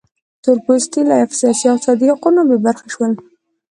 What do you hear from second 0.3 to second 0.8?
تور